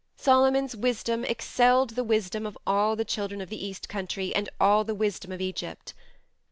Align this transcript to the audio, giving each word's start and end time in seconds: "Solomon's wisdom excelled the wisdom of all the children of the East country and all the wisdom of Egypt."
"Solomon's 0.15 0.75
wisdom 0.75 1.23
excelled 1.23 1.91
the 1.91 2.03
wisdom 2.03 2.47
of 2.47 2.57
all 2.65 2.95
the 2.95 3.05
children 3.05 3.39
of 3.39 3.49
the 3.49 3.63
East 3.63 3.87
country 3.87 4.33
and 4.33 4.49
all 4.59 4.83
the 4.83 4.95
wisdom 4.95 5.31
of 5.31 5.41
Egypt." 5.41 5.93